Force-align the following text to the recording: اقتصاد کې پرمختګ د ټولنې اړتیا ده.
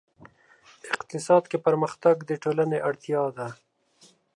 اقتصاد 0.95 1.43
کې 1.51 1.57
پرمختګ 1.67 2.15
د 2.29 2.31
ټولنې 2.43 2.77
اړتیا 2.87 3.23
ده. 3.37 3.47